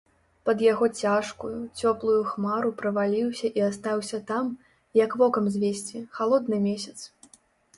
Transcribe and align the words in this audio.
Пад 0.49 0.61
яго 0.71 0.85
цяжкую, 1.01 1.51
цёплую 1.81 2.15
хмару 2.31 2.71
праваліўся 2.81 3.47
і 3.59 3.65
астаўся 3.69 4.21
там, 4.33 4.45
як 5.05 5.11
вокам 5.23 5.53
звесці, 5.59 6.03
халодны 6.17 6.57
месяц. 6.69 6.99